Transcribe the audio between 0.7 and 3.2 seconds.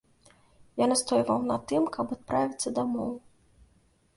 Я настойваў на тым, каб адправіцца дамоў.